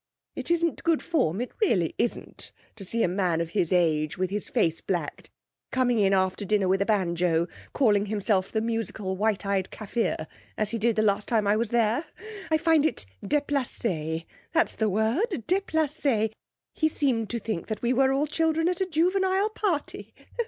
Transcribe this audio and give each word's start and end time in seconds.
It 0.35 0.49
isn't 0.49 0.83
good 0.83 1.03
form, 1.03 1.39
it 1.41 1.51
really 1.61 1.93
isn't, 1.99 2.51
to 2.75 2.83
see 2.83 3.03
a 3.03 3.07
man 3.07 3.39
of 3.39 3.51
his 3.51 3.71
age, 3.71 4.17
with 4.17 4.31
his 4.31 4.49
face 4.49 4.81
blacked, 4.81 5.29
coming 5.69 5.99
in 5.99 6.11
after 6.11 6.43
dinner 6.43 6.67
with 6.67 6.81
a 6.81 6.87
banjo, 6.87 7.47
calling 7.73 8.07
himself 8.07 8.51
the 8.51 8.61
Musical 8.61 9.15
White 9.15 9.45
eyed 9.45 9.69
Kaffir, 9.69 10.25
as 10.57 10.71
he 10.71 10.79
did 10.79 10.95
the 10.95 11.03
last 11.03 11.27
time 11.27 11.45
I 11.45 11.55
was 11.55 11.69
there. 11.69 12.07
I 12.49 12.57
find 12.57 12.83
it 12.87 13.05
déplacé 13.23 14.25
that's 14.53 14.73
the 14.75 14.89
word, 14.89 15.29
déplacé. 15.47 16.31
He 16.73 16.87
seemed 16.89 17.29
to 17.29 17.37
think 17.37 17.67
that 17.67 17.83
we 17.83 17.93
were 17.93 18.11
all 18.11 18.25
children 18.25 18.67
at 18.69 18.81
a 18.81 18.87
juvenile 18.87 19.51
party! 19.51 20.15